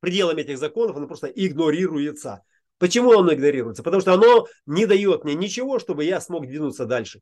пределами 0.00 0.40
этих 0.40 0.58
законов, 0.58 0.96
оно 0.96 1.06
просто 1.06 1.26
игнорируется. 1.26 2.42
Почему 2.78 3.12
оно 3.12 3.32
игнорируется? 3.34 3.82
Потому 3.82 4.00
что 4.00 4.14
оно 4.14 4.46
не 4.64 4.86
дает 4.86 5.24
мне 5.24 5.34
ничего, 5.34 5.78
чтобы 5.78 6.04
я 6.04 6.20
смог 6.20 6.46
двинуться 6.46 6.86
дальше. 6.86 7.20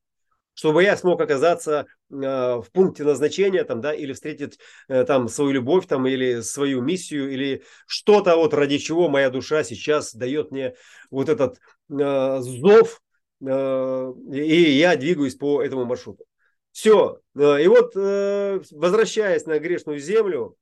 Чтобы 0.55 0.83
я 0.85 0.97
смог 0.97 1.21
оказаться 1.21 1.87
э, 2.11 2.15
в 2.15 2.67
пункте 2.73 3.05
назначения 3.05 3.65
там, 3.65 3.81
да, 3.81 3.93
или 3.93 4.13
встретить 4.13 4.59
э, 4.89 5.05
там 5.05 5.29
свою 5.29 5.53
любовь 5.53 5.87
там, 5.87 6.07
или 6.07 6.41
свою 6.41 6.81
миссию, 6.81 7.31
или 7.31 7.63
что-то, 7.87 8.37
вот, 8.37 8.55
ради 8.55 8.79
чего 8.79 9.09
моя 9.09 9.31
душа 9.31 9.65
сейчас 9.65 10.15
дает 10.15 10.51
мне 10.53 10.75
вот 11.11 11.29
этот 11.29 11.59
э, 11.91 12.39
зов 12.41 13.01
Э, 13.47 14.13
и 14.33 14.73
я 14.73 14.97
двигаюсь 14.97 15.37
по 15.37 15.63
этому 15.63 15.85
маршруту. 15.85 16.25
Все. 16.73 17.21
Э, 17.37 17.63
и 17.63 17.67
вот, 17.67 17.93
э, 17.97 18.61
возвращаясь 18.71 19.47
на 19.47 19.59
грешную 19.59 19.99
землю, 19.99 20.57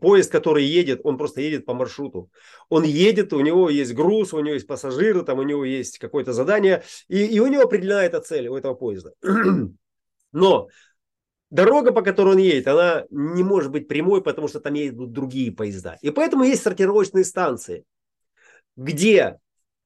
поезд, 0.00 0.30
который 0.30 0.64
едет, 0.64 1.00
он 1.04 1.18
просто 1.18 1.40
едет 1.40 1.66
по 1.66 1.74
маршруту. 1.74 2.30
Он 2.68 2.84
едет, 2.84 3.32
у 3.32 3.40
него 3.40 3.70
есть 3.70 3.94
груз, 3.94 4.32
у 4.32 4.40
него 4.40 4.54
есть 4.54 4.66
пассажиры, 4.66 5.22
там 5.22 5.38
у 5.38 5.42
него 5.42 5.64
есть 5.64 5.98
какое-то 5.98 6.32
задание, 6.32 6.82
и, 7.08 7.24
и 7.24 7.40
у 7.40 7.46
него 7.46 7.62
определена 7.62 8.04
эта 8.04 8.20
цель, 8.20 8.48
у 8.48 8.56
этого 8.56 8.74
поезда. 8.74 9.12
Но 10.32 10.68
дорога, 11.50 11.92
по 11.92 12.02
которой 12.02 12.34
он 12.34 12.38
едет, 12.38 12.68
она 12.68 13.04
не 13.10 13.42
может 13.42 13.70
быть 13.70 13.88
прямой, 13.88 14.22
потому 14.22 14.48
что 14.48 14.60
там 14.60 14.74
едут 14.74 15.12
другие 15.12 15.52
поезда. 15.52 15.96
И 16.02 16.10
поэтому 16.10 16.44
есть 16.44 16.62
сортировочные 16.62 17.24
станции, 17.24 17.84
где 18.76 19.38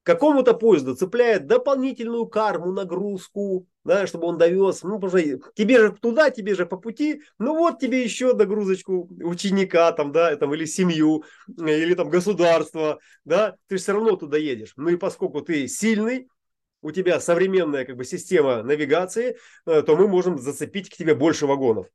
какому-то 0.02 0.54
поезду 0.54 0.94
цепляет 0.94 1.46
дополнительную 1.46 2.26
карму, 2.26 2.72
нагрузку, 2.72 3.66
да, 3.84 4.06
чтобы 4.06 4.26
он 4.26 4.38
довез. 4.38 4.82
Ну, 4.82 4.98
потому 4.98 5.40
тебе 5.54 5.78
же 5.78 5.92
туда, 5.92 6.30
тебе 6.30 6.54
же 6.54 6.66
по 6.66 6.76
пути, 6.76 7.22
ну 7.38 7.56
вот 7.56 7.78
тебе 7.78 8.02
еще 8.02 8.32
нагрузочку 8.34 9.08
ученика 9.22 9.92
там, 9.92 10.12
да, 10.12 10.34
там, 10.36 10.54
или 10.54 10.64
семью, 10.64 11.24
или 11.58 11.94
там 11.94 12.08
государство, 12.08 12.98
да, 13.24 13.56
ты 13.68 13.76
все 13.76 13.92
равно 13.92 14.16
туда 14.16 14.36
едешь. 14.36 14.72
Ну 14.76 14.88
и 14.88 14.96
поскольку 14.96 15.40
ты 15.40 15.68
сильный, 15.68 16.28
у 16.82 16.90
тебя 16.90 17.20
современная 17.20 17.84
как 17.84 17.96
бы 17.96 18.04
система 18.04 18.62
навигации, 18.62 19.36
э, 19.66 19.82
то 19.82 19.96
мы 19.96 20.08
можем 20.08 20.38
зацепить 20.38 20.90
к 20.90 20.96
тебе 20.96 21.14
больше 21.14 21.46
вагонов. 21.46 21.86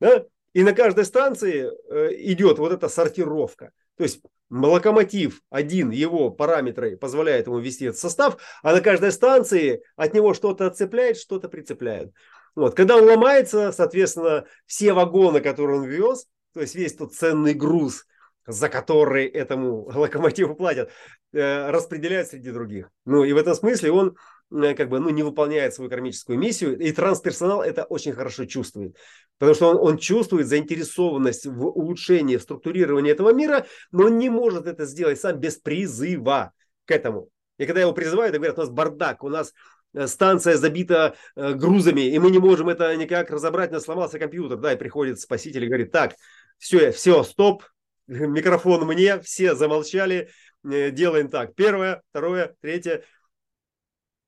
Да? 0.00 0.24
И 0.52 0.62
на 0.62 0.74
каждой 0.74 1.06
станции 1.06 1.70
э, 1.90 2.14
идет 2.32 2.58
вот 2.58 2.72
эта 2.72 2.88
сортировка. 2.88 3.72
То 3.96 4.04
есть 4.04 4.20
локомотив 4.50 5.42
один, 5.50 5.90
его 5.90 6.30
параметры 6.30 6.96
позволяют 6.96 7.46
ему 7.46 7.58
ввести 7.58 7.86
этот 7.86 7.98
состав, 7.98 8.38
а 8.62 8.72
на 8.72 8.80
каждой 8.80 9.12
станции 9.12 9.82
от 9.96 10.14
него 10.14 10.34
что-то 10.34 10.66
отцепляет, 10.66 11.18
что-то 11.18 11.48
прицепляют. 11.48 12.12
Вот. 12.54 12.74
Когда 12.74 12.96
он 12.96 13.04
ломается, 13.04 13.72
соответственно, 13.72 14.44
все 14.66 14.92
вагоны, 14.92 15.40
которые 15.40 15.80
он 15.80 15.84
вез, 15.84 16.26
то 16.54 16.60
есть 16.60 16.74
весь 16.74 16.94
тот 16.94 17.14
ценный 17.14 17.54
груз, 17.54 18.04
за 18.46 18.68
который 18.68 19.26
этому 19.26 19.84
локомотиву 19.94 20.54
платят, 20.54 20.90
э, 21.32 21.70
распределяют 21.70 22.28
среди 22.28 22.50
других. 22.50 22.90
Ну 23.04 23.24
и 23.24 23.32
в 23.32 23.36
этом 23.36 23.54
смысле 23.54 23.92
он 23.92 24.16
как 24.50 24.88
бы, 24.88 24.98
ну, 24.98 25.10
не 25.10 25.22
выполняет 25.22 25.74
свою 25.74 25.90
кармическую 25.90 26.38
миссию, 26.38 26.78
и 26.78 26.90
трансперсонал 26.92 27.62
это 27.62 27.84
очень 27.84 28.12
хорошо 28.12 28.46
чувствует, 28.46 28.96
потому 29.38 29.54
что 29.54 29.68
он, 29.70 29.76
он 29.76 29.98
чувствует 29.98 30.46
заинтересованность 30.46 31.46
в 31.46 31.66
улучшении, 31.66 32.36
в 32.36 32.42
структурировании 32.42 33.12
этого 33.12 33.32
мира, 33.32 33.66
но 33.92 34.06
он 34.06 34.18
не 34.18 34.30
может 34.30 34.66
это 34.66 34.86
сделать 34.86 35.20
сам 35.20 35.38
без 35.38 35.56
призыва 35.56 36.52
к 36.86 36.90
этому. 36.90 37.28
И 37.58 37.66
когда 37.66 37.80
его 37.82 37.92
призывают, 37.92 38.34
говорят, 38.34 38.56
у 38.56 38.62
нас 38.62 38.70
бардак, 38.70 39.22
у 39.22 39.28
нас 39.28 39.52
э, 39.92 40.06
станция 40.06 40.56
забита 40.56 41.14
э, 41.36 41.52
грузами, 41.52 42.08
и 42.08 42.18
мы 42.18 42.30
не 42.30 42.38
можем 42.38 42.70
это 42.70 42.96
никак 42.96 43.30
разобрать, 43.30 43.70
у 43.70 43.74
нас 43.74 43.84
сломался 43.84 44.18
компьютер, 44.18 44.56
да, 44.56 44.72
и 44.72 44.76
приходит 44.76 45.20
спаситель 45.20 45.64
и 45.64 45.68
говорит, 45.68 45.92
так, 45.92 46.14
все, 46.56 46.90
все, 46.92 47.22
стоп, 47.22 47.64
микрофон 48.06 48.86
мне, 48.86 49.20
все 49.20 49.54
замолчали, 49.54 50.30
делаем 50.62 51.28
так, 51.28 51.54
первое, 51.54 52.02
второе, 52.10 52.54
третье, 52.60 53.04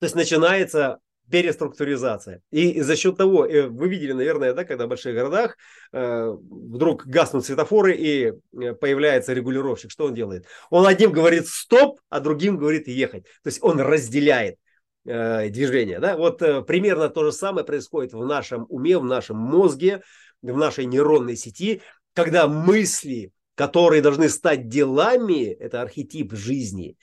то 0.01 0.07
есть 0.07 0.17
начинается 0.17 0.99
переструктуризация. 1.31 2.43
И 2.51 2.81
за 2.81 2.97
счет 2.97 3.17
того, 3.17 3.47
э, 3.47 3.69
вы 3.69 3.89
видели, 3.89 4.13
наверное, 4.13 4.53
да, 4.53 4.65
когда 4.65 4.87
в 4.87 4.89
больших 4.89 5.15
городах 5.15 5.57
э, 5.93 6.35
вдруг 6.51 7.07
гаснут 7.07 7.45
светофоры 7.47 7.95
и 7.95 8.33
э, 8.33 8.75
появляется 8.75 9.33
регулировщик, 9.33 9.91
что 9.91 10.07
он 10.07 10.15
делает? 10.15 10.47
Он 10.71 10.87
одним 10.87 11.13
говорит 11.13 11.47
стоп, 11.47 12.01
а 12.09 12.21
другим 12.21 12.59
говорит 12.59 12.89
ехать. 12.89 13.25
То 13.25 13.47
есть 13.47 13.63
он 13.63 13.81
разделяет 13.81 14.57
движение. 15.03 15.99
Да? 15.99 16.15
Вот 16.15 16.41
примерно 16.67 17.09
то 17.09 17.25
же 17.25 17.33
самое 17.33 17.65
происходит 17.65 18.13
в 18.13 18.23
нашем 18.27 18.67
уме, 18.69 18.99
в 18.99 19.05
нашем 19.05 19.39
мозге, 19.39 20.03
в 20.43 20.57
нашей 20.59 20.85
нейронной 20.85 21.37
сети, 21.37 21.81
когда 22.13 22.47
мысли, 22.47 23.33
которые 23.55 24.03
должны 24.03 24.29
стать 24.29 24.69
делами, 24.69 25.47
это 25.53 25.81
архетип 25.81 26.35
жизни, 26.35 26.99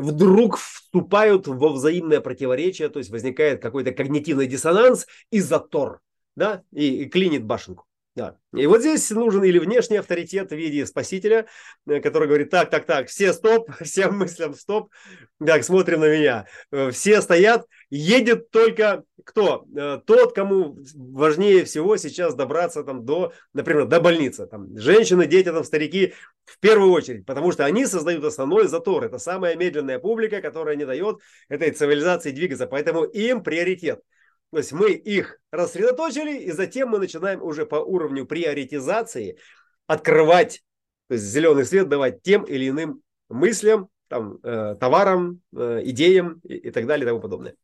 вдруг 0.00 0.56
вступают 0.56 1.46
во 1.46 1.70
взаимное 1.70 2.20
противоречие, 2.20 2.88
то 2.88 2.98
есть 2.98 3.10
возникает 3.10 3.62
какой-то 3.62 3.92
когнитивный 3.92 4.46
диссонанс 4.46 5.06
и 5.30 5.40
затор, 5.40 6.00
да, 6.36 6.62
и, 6.72 7.02
и 7.02 7.08
клинит 7.08 7.44
башенку. 7.44 7.86
Да. 8.16 8.36
И 8.52 8.66
вот 8.66 8.80
здесь 8.80 9.08
нужен 9.10 9.44
или 9.44 9.58
внешний 9.58 9.96
авторитет 9.96 10.50
в 10.50 10.56
виде 10.56 10.84
спасителя, 10.84 11.46
э, 11.86 12.00
который 12.00 12.26
говорит, 12.26 12.50
так, 12.50 12.68
так, 12.68 12.84
так, 12.84 13.08
все 13.08 13.32
стоп, 13.32 13.70
всем 13.82 14.18
мыслям 14.18 14.54
стоп, 14.54 14.90
так, 15.44 15.62
смотрим 15.62 16.00
на 16.00 16.12
меня. 16.12 16.46
Э, 16.72 16.90
все 16.90 17.22
стоят, 17.22 17.66
едет 17.88 18.50
только 18.50 19.04
кто? 19.24 19.66
Э, 19.76 19.98
тот, 20.04 20.34
кому 20.34 20.78
важнее 20.94 21.64
всего 21.64 21.96
сейчас 21.96 22.34
добраться 22.34 22.82
там 22.84 23.04
до, 23.04 23.32
например, 23.52 23.86
до 23.86 24.00
больницы. 24.00 24.46
Там, 24.46 24.76
женщины, 24.76 25.26
дети, 25.26 25.52
там, 25.52 25.64
старики 25.64 26.14
в 26.44 26.58
первую 26.58 26.92
очередь, 26.92 27.26
потому 27.26 27.52
что 27.52 27.64
они 27.64 27.86
создают 27.86 28.24
основной 28.24 28.68
затор. 28.68 29.04
Это 29.04 29.18
самая 29.18 29.56
медленная 29.56 29.98
публика, 29.98 30.40
которая 30.40 30.76
не 30.76 30.84
дает 30.84 31.18
этой 31.48 31.70
цивилизации 31.70 32.30
двигаться. 32.30 32.66
Поэтому 32.66 33.04
им 33.04 33.42
приоритет. 33.42 34.00
То 34.50 34.58
есть 34.58 34.72
мы 34.72 34.90
их 34.90 35.38
рассредоточили, 35.52 36.38
и 36.38 36.50
затем 36.50 36.88
мы 36.88 36.98
начинаем 36.98 37.42
уже 37.42 37.66
по 37.66 37.76
уровню 37.76 38.26
приоритизации 38.26 39.38
открывать, 39.86 40.62
то 41.08 41.14
есть 41.14 41.24
зеленый 41.24 41.64
свет 41.64 41.88
давать 41.88 42.22
тем 42.22 42.44
или 42.44 42.68
иным 42.68 43.02
мыслям, 43.28 43.88
там, 44.08 44.38
э, 44.42 44.74
товарам, 44.78 45.40
э, 45.56 45.82
идеям 45.84 46.40
и, 46.42 46.54
и 46.54 46.70
так 46.72 46.86
далее 46.86 47.04
и 47.04 47.08
тому 47.08 47.20
подобное. 47.20 47.54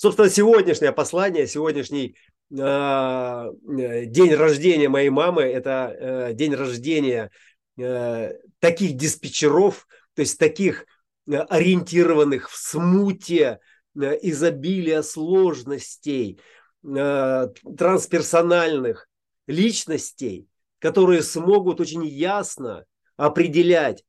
Собственно, 0.00 0.30
сегодняшнее 0.30 0.92
послание, 0.92 1.46
сегодняшний 1.46 2.16
э, 2.50 2.56
э, 2.56 4.06
день 4.06 4.34
рождения 4.34 4.88
моей 4.88 5.10
мамы, 5.10 5.42
это 5.42 5.94
э, 5.94 6.32
день 6.32 6.54
рождения 6.54 7.30
э, 7.78 8.32
таких 8.60 8.96
диспетчеров, 8.96 9.86
то 10.14 10.20
есть 10.20 10.38
таких 10.38 10.86
э, 11.30 11.36
ориентированных 11.36 12.50
в 12.50 12.56
смуте, 12.56 13.60
э, 13.94 14.18
изобилия 14.22 15.02
сложностей, 15.02 16.40
трансперсональных 16.82 19.06
личностей, 19.46 20.48
которые 20.78 21.22
смогут 21.22 21.78
очень 21.78 22.06
ясно 22.06 22.86
определять, 23.18 24.02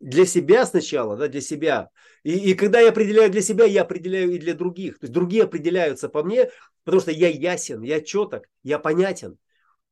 для 0.00 0.24
себя 0.26 0.66
сначала, 0.66 1.16
да, 1.16 1.28
для 1.28 1.40
себя. 1.40 1.90
И, 2.22 2.32
и 2.32 2.54
когда 2.54 2.80
я 2.80 2.88
определяю 2.88 3.30
для 3.30 3.42
себя, 3.42 3.64
я 3.64 3.82
определяю 3.82 4.32
и 4.32 4.38
для 4.38 4.54
других. 4.54 4.98
То 4.98 5.04
есть 5.04 5.12
другие 5.12 5.44
определяются 5.44 6.08
по 6.08 6.22
мне, 6.22 6.50
потому 6.84 7.00
что 7.00 7.10
я 7.10 7.28
ясен, 7.28 7.82
я 7.82 8.00
четок, 8.00 8.46
я 8.62 8.78
понятен, 8.78 9.38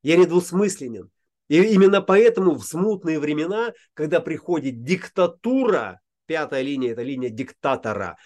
я 0.03 0.17
недвусмысленен. 0.17 1.11
И 1.49 1.63
именно 1.63 2.03
поэтому 2.03 2.55
в 2.55 2.65
смутные 2.65 3.19
времена, 3.21 3.73
когда 3.95 4.21
приходит 4.21 4.83
диктатура, 4.83 6.01
пятая 6.27 6.63
линия– 6.63 6.93
это 6.93 7.03
линия 7.03 7.31
диктатора, 7.31 8.19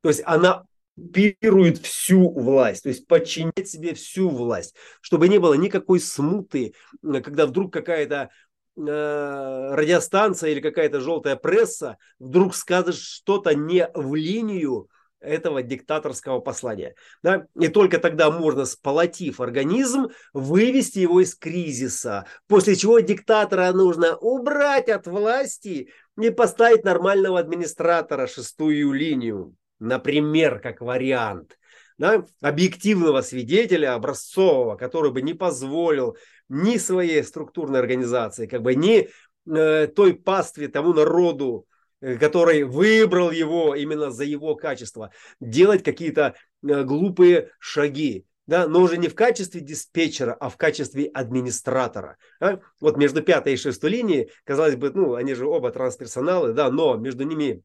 то 0.00 0.08
есть 0.08 0.22
она 0.24 0.64
пирует 1.12 1.78
всю 1.78 2.30
власть, 2.30 2.82
то 2.82 2.88
есть 2.88 3.06
подчинять 3.06 3.68
себе 3.68 3.94
всю 3.94 4.28
власть, 4.28 4.74
чтобы 5.00 5.28
не 5.28 5.38
было 5.38 5.54
никакой 5.54 6.00
смуты, 6.00 6.74
когда 7.02 7.46
вдруг 7.46 7.72
какая-то 7.72 8.30
радиостанция 8.76 10.50
или 10.50 10.60
какая-то 10.60 11.00
желтая 11.00 11.36
пресса 11.36 11.98
вдруг 12.18 12.54
скажет 12.54 12.94
что-то 12.96 13.54
не 13.54 13.88
в 13.94 14.14
линию 14.14 14.88
этого 15.22 15.62
диктаторского 15.62 16.40
послания. 16.40 16.94
Да? 17.22 17.46
И 17.58 17.68
только 17.68 17.98
тогда 17.98 18.30
можно, 18.30 18.64
сполотив 18.64 19.40
организм, 19.40 20.08
вывести 20.32 20.98
его 20.98 21.20
из 21.20 21.34
кризиса. 21.34 22.26
После 22.48 22.76
чего 22.76 22.98
диктатора 23.00 23.72
нужно 23.72 24.16
убрать 24.16 24.88
от 24.88 25.06
власти 25.06 25.92
и 26.20 26.30
поставить 26.30 26.84
нормального 26.84 27.38
администратора 27.38 28.26
шестую 28.26 28.92
линию. 28.92 29.54
Например, 29.78 30.60
как 30.60 30.80
вариант. 30.80 31.58
Да? 31.98 32.24
Объективного 32.40 33.20
свидетеля, 33.20 33.94
образцового, 33.94 34.76
который 34.76 35.12
бы 35.12 35.22
не 35.22 35.34
позволил 35.34 36.16
ни 36.52 36.76
своей 36.76 37.24
структурной 37.24 37.80
организации, 37.80 38.46
как 38.46 38.60
бы 38.62 38.74
ни 38.74 39.08
э, 39.50 39.86
той 39.86 40.14
пастве, 40.14 40.68
тому 40.68 40.92
народу, 40.92 41.66
э, 42.02 42.16
который 42.18 42.64
выбрал 42.64 43.30
его 43.30 43.74
именно 43.74 44.10
за 44.10 44.24
его 44.24 44.54
качество, 44.54 45.10
делать 45.40 45.82
какие-то 45.82 46.34
э, 46.62 46.84
глупые 46.84 47.50
шаги. 47.58 48.26
Да, 48.46 48.66
но 48.66 48.82
уже 48.82 48.98
не 48.98 49.08
в 49.08 49.14
качестве 49.14 49.60
диспетчера, 49.60 50.34
а 50.34 50.50
в 50.50 50.56
качестве 50.56 51.06
администратора. 51.06 52.18
Да? 52.40 52.60
Вот 52.80 52.96
между 52.98 53.22
пятой 53.22 53.54
и 53.54 53.56
шестой 53.56 53.90
линией, 53.90 54.30
казалось 54.44 54.74
бы, 54.74 54.90
ну, 54.92 55.14
они 55.14 55.34
же 55.34 55.46
оба 55.46 55.70
трансперсоналы, 55.70 56.52
да, 56.52 56.70
но 56.70 56.96
между 56.96 57.22
ними 57.22 57.62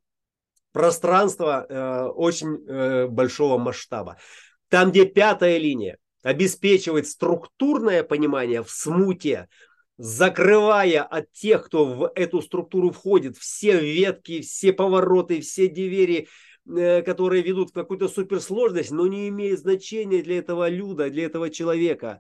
пространство 0.72 1.66
э, 1.68 2.04
очень 2.10 2.64
э, 2.68 3.08
большого 3.08 3.58
масштаба. 3.58 4.18
Там, 4.70 4.92
где 4.92 5.06
пятая 5.06 5.58
линия, 5.58 5.98
обеспечивает 6.28 7.08
структурное 7.08 8.04
понимание 8.04 8.62
в 8.62 8.70
смуте, 8.70 9.48
закрывая 9.98 11.02
от 11.02 11.32
тех, 11.32 11.66
кто 11.66 11.86
в 11.86 12.12
эту 12.16 12.42
структуру 12.42 12.92
входит, 12.92 13.38
все 13.38 13.80
ветки, 13.80 14.42
все 14.42 14.74
повороты, 14.74 15.40
все 15.40 15.70
двери, 15.70 16.28
э, 16.68 17.02
которые 17.04 17.44
ведут 17.44 17.70
в 17.70 17.74
какую-то 17.74 18.10
суперсложность, 18.10 18.92
но 18.92 19.08
не 19.08 19.30
имеют 19.30 19.62
значения 19.62 20.22
для 20.22 20.40
этого 20.40 20.68
люда, 20.68 21.10
для 21.10 21.24
этого 21.28 21.50
человека. 21.50 22.20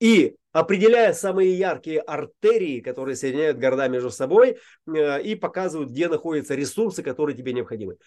И 0.00 0.36
определяя 0.52 1.12
самые 1.12 1.58
яркие 1.58 2.00
артерии, 2.00 2.80
которые 2.80 3.16
соединяют 3.16 3.58
города 3.58 3.86
между 3.88 4.10
собой 4.10 4.56
э, 4.86 5.22
и 5.22 5.34
показывают, 5.34 5.90
где 5.90 6.08
находятся 6.08 6.54
ресурсы, 6.54 7.02
которые 7.02 7.36
тебе 7.36 7.52
необходимы. 7.52 7.98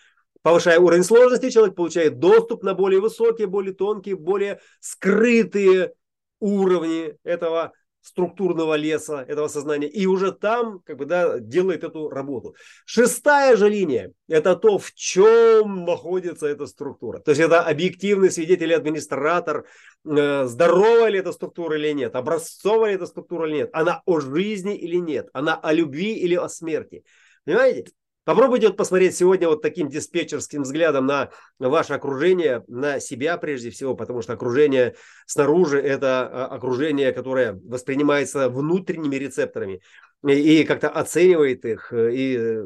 Повышая 0.48 0.80
уровень 0.80 1.04
сложности, 1.04 1.50
человек 1.50 1.76
получает 1.76 2.20
доступ 2.20 2.64
на 2.64 2.74
более 2.74 3.02
высокие, 3.02 3.48
более 3.48 3.74
тонкие, 3.74 4.16
более 4.16 4.62
скрытые 4.80 5.92
уровни 6.40 7.16
этого 7.26 7.74
структурного 8.00 8.76
леса, 8.76 9.26
этого 9.28 9.50
сознания, 9.50 9.90
и 9.90 10.06
уже 10.06 10.32
там 10.32 10.80
как 10.86 10.96
бы, 11.00 11.06
да, 11.06 11.40
делает 11.40 11.84
эту 11.84 12.08
работу. 12.08 12.56
Шестая 12.86 13.58
же 13.58 13.68
линия– 13.68 14.14
это 14.30 14.56
то, 14.56 14.78
в 14.78 14.94
чем 14.94 15.84
находится 15.84 16.48
эта 16.48 16.66
структура. 16.66 17.20
То 17.20 17.32
есть 17.32 17.42
это 17.42 17.60
объективный 17.60 18.32
свидетель 18.32 18.74
администратор, 18.74 19.66
э, 20.06 20.46
здоровая 20.46 21.10
ли 21.10 21.20
эта 21.20 21.34
структура 21.34 21.78
или 21.78 21.92
нет, 21.92 22.16
образцовая 22.16 22.92
ли 22.92 22.96
эта 22.96 23.06
структура 23.06 23.50
или 23.50 23.58
нет, 23.58 23.70
она 23.74 24.02
о 24.06 24.22
жизни 24.22 24.78
или 24.78 24.96
нет, 24.96 25.28
она 25.34 25.56
о 25.56 25.74
любви 25.74 26.14
или 26.14 26.36
о 26.36 26.48
смерти. 26.48 27.04
Понимаете? 27.44 27.92
Попробуйте 28.28 28.68
вот 28.68 28.76
посмотреть 28.76 29.16
сегодня 29.16 29.48
вот 29.48 29.62
таким 29.62 29.88
диспетчерским 29.88 30.63
взглядом 30.63 31.06
на 31.06 31.30
ваше 31.60 31.94
окружение, 31.94 32.62
на 32.68 33.00
себя 33.00 33.38
прежде 33.38 33.70
всего, 33.70 33.96
потому 33.96 34.22
что 34.22 34.34
окружение 34.34 34.96
снаружи– 35.26 35.80
это 35.82 36.28
а, 36.28 36.48
окружение, 36.48 37.13
которое 37.13 37.54
воспринимается 37.54 38.50
внутренними 38.50 39.16
рецепторами 39.16 39.80
и, 40.28 40.66
как-то 40.66 40.90
оценивает 40.90 41.63
их. 41.63 41.94
И 41.94 42.60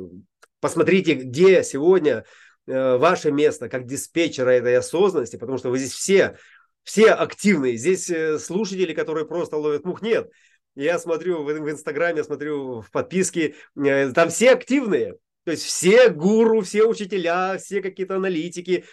посмотрите, 0.62 1.14
где 1.14 1.64
сегодня 1.64 2.26
э, 2.66 2.98
ваше 2.98 3.32
место 3.32 3.70
как 3.70 3.86
диспетчера 3.86 4.50
этой 4.50 4.76
осознанности, 4.76 5.36
потому 5.36 5.60
что 5.60 5.70
вы 5.70 5.78
здесь 5.78 5.94
все, 5.94 6.38
все 6.82 7.12
активные. 7.12 7.78
Здесь 7.78 8.10
э, 8.10 8.40
слушатели, 8.40 8.96
которые 8.96 9.28
просто 9.28 9.58
ловят 9.58 9.86
мух, 9.86 10.02
нет. 10.02 10.28
Я 10.74 10.98
смотрю 10.98 11.44
в, 11.44 11.52
Инстаграме, 11.52 12.24
смотрю 12.24 12.82
в 12.82 12.90
подписке, 12.90 13.54
э, 13.78 14.12
там 14.12 14.30
все 14.30 14.54
активные. 14.54 15.20
То 15.44 15.52
есть 15.52 15.64
все 15.64 16.10
гуру, 16.10 16.62
все 16.62 16.86
учителя, 16.86 17.58
все 17.58 17.82
какие-то 17.82 18.18
аналитики, 18.18 18.86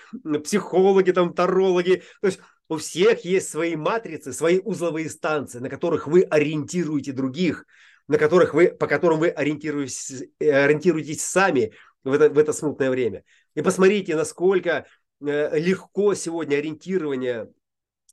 психологи, 0.44 1.12
там, 1.12 1.34
тарологи. 1.34 2.02
То 2.20 2.26
есть 2.26 2.40
у 2.68 2.76
всех 2.76 3.24
есть 3.24 3.50
свои 3.50 3.76
матрицы, 3.76 4.32
свои 4.32 4.58
узловые 4.58 5.10
станции, 5.10 5.58
на 5.58 5.68
которых 5.68 6.06
вы 6.06 6.22
ориентируете 6.22 7.12
других, 7.12 7.66
на 8.08 8.18
которых 8.18 8.54
вы, 8.54 8.68
по 8.68 8.86
которым 8.86 9.20
вы 9.20 9.28
ориентируетесь, 9.28 10.24
ориентируетесь 10.40 11.22
сами 11.22 11.72
в 12.04 12.12
это, 12.12 12.30
в 12.30 12.38
это 12.38 12.52
смутное 12.52 12.90
время. 12.90 13.24
И 13.54 13.62
посмотрите, 13.62 14.16
насколько 14.16 14.86
э, 15.20 15.58
легко 15.58 16.14
сегодня 16.14 16.56
ориентирование 16.56 17.48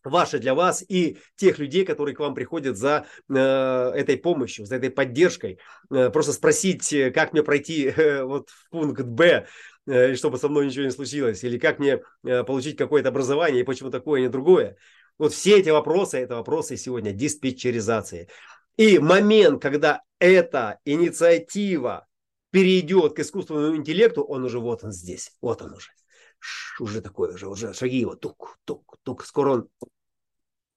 ваше 0.05 0.39
для 0.39 0.53
вас 0.55 0.83
и 0.87 1.17
тех 1.35 1.59
людей, 1.59 1.85
которые 1.85 2.15
к 2.15 2.19
вам 2.19 2.35
приходят 2.35 2.77
за 2.77 3.05
э, 3.29 3.35
этой 3.35 4.17
помощью, 4.17 4.65
за 4.65 4.75
этой 4.75 4.89
поддержкой. 4.89 5.59
Э, 5.91 6.09
просто 6.09 6.33
спросить, 6.33 6.91
э, 6.93 7.11
как 7.11 7.33
мне 7.33 7.43
пройти 7.43 7.85
э, 7.95 8.23
вот 8.23 8.49
в 8.49 8.69
пункт 8.69 9.03
Б, 9.03 9.47
э, 9.87 10.15
чтобы 10.15 10.37
со 10.37 10.47
мной 10.49 10.67
ничего 10.67 10.85
не 10.85 10.91
случилось, 10.91 11.43
или 11.43 11.57
как 11.57 11.79
мне 11.79 12.01
э, 12.23 12.43
получить 12.43 12.77
какое-то 12.77 13.09
образование, 13.09 13.61
и 13.61 13.65
почему 13.65 13.89
такое, 13.89 14.19
а 14.19 14.23
не 14.23 14.29
другое. 14.29 14.77
Вот 15.17 15.33
все 15.33 15.59
эти 15.59 15.69
вопросы, 15.69 16.17
это 16.17 16.35
вопросы 16.35 16.77
сегодня 16.77 17.11
диспетчеризации. 17.11 18.27
И 18.77 18.99
момент, 18.99 19.61
когда 19.61 20.01
эта 20.19 20.79
инициатива 20.83 22.07
перейдет 22.51 23.15
к 23.15 23.19
искусственному 23.19 23.75
интеллекту, 23.75 24.23
он 24.23 24.43
уже 24.43 24.59
вот 24.59 24.83
он 24.83 24.91
здесь, 24.91 25.31
вот 25.41 25.61
он 25.61 25.73
уже. 25.73 25.91
Уже 26.79 27.01
такой 27.01 27.33
уже, 27.33 27.47
уже 27.47 27.73
шаги 27.73 27.97
его, 27.97 28.15
тук, 28.15 28.59
тук, 28.65 28.97
тук. 29.03 29.25
Скоро 29.25 29.51
он 29.51 29.69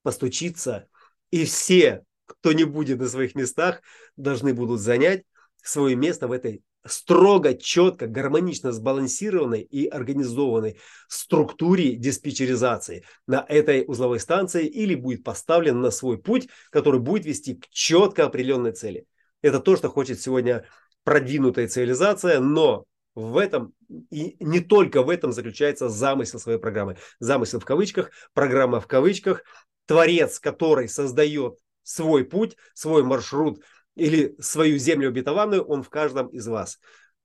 постучиться, 0.09 0.89
и 1.31 1.45
все, 1.45 2.03
кто 2.25 2.55
не 2.55 2.65
будет 2.65 2.99
на 2.99 3.09
своих 3.09 3.35
местах, 3.35 3.83
должны 4.17 4.55
будут 4.55 4.81
занять 4.81 5.25
свое 5.63 5.97
место 5.97 6.29
в 6.29 6.33
этой 6.33 6.63
строго, 6.87 7.53
четко, 7.53 8.07
гармонично 8.07 8.73
сбалансированной 8.73 9.61
и 9.61 9.87
организованной 9.87 10.79
структуре 11.09 11.97
диспетчеризации 11.97 13.05
на 13.27 13.45
этой 13.47 13.85
узловой 13.87 14.19
станции 14.19 14.67
или 14.67 14.95
будет 14.95 15.25
поставлен 15.25 15.83
на 15.83 15.91
свой 15.91 16.17
путь, 16.17 16.49
который 16.71 17.01
будет 17.01 17.27
вести 17.27 17.57
к 17.57 17.69
четко 17.69 18.25
определенной 18.25 18.73
цели. 18.73 19.05
Это 19.43 19.61
то, 19.61 19.77
что 19.77 19.91
хочет 19.91 20.23
сегодня 20.23 20.65
продвинутая 21.05 21.69
цивилизация, 21.69 22.41
но 22.41 22.87
в 23.15 23.37
этом 23.37 23.75
и 24.11 24.37
не 24.41 24.61
только 24.61 25.03
в 25.03 25.11
этом 25.11 25.33
заключается 25.33 25.91
замысел 25.91 26.39
своей 26.39 26.59
программы. 26.59 26.97
Замысел 27.19 27.61
в 27.61 27.65
кавычках, 27.67 28.11
программа 28.33 28.81
в 28.81 28.87
кавычках, 28.87 29.43
творец, 29.89 30.39
который 30.39 30.89
создает 30.89 31.59
свой 31.83 32.25
путь, 32.25 32.57
свой 32.75 33.03
маршрут 33.03 33.63
или 33.97 34.37
свою 34.39 34.79
землю 34.79 35.09
обетованную, 35.09 35.65
он 35.65 35.83
в 35.83 35.89
каждом 35.89 36.29
из 36.29 36.47
вас. 36.47 36.79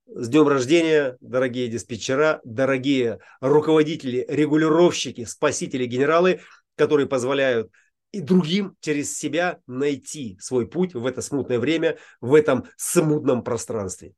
С 0.08 0.30
днем 0.30 0.48
рождения, 0.48 1.18
дорогие 1.20 1.68
диспетчера, 1.68 2.40
дорогие 2.44 3.20
руководители, 3.42 4.26
регулировщики, 4.28 5.26
спасители, 5.26 5.86
генералы, 5.86 6.40
которые 6.76 7.08
позволяют 7.08 7.70
и 8.12 8.22
другим 8.22 8.76
через 8.80 9.18
себя 9.18 9.60
найти 9.68 10.38
свой 10.40 10.68
путь 10.68 10.94
в 10.94 11.06
это 11.06 11.22
смутное 11.22 11.60
время, 11.60 11.98
в 12.22 12.34
этом 12.34 12.66
смутном 12.78 13.44
пространстве. 13.44 14.14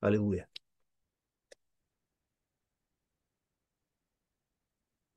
Аллилуйя. 0.00 0.48